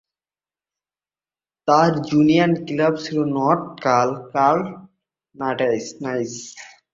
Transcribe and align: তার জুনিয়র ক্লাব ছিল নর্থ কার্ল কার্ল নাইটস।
তার 1.67 1.91
জুনিয়র 2.09 2.51
ক্লাব 2.67 2.93
ছিল 3.03 3.17
নর্থ 3.35 3.65
কার্ল 3.83 4.11
কার্ল 4.33 4.61
নাইটস। 5.35 5.85